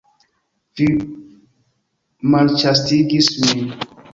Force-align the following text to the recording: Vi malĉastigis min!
Vi 0.79 0.87
malĉastigis 2.37 3.33
min! 3.45 3.71